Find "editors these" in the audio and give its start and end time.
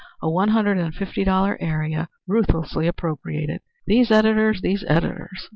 4.09-4.83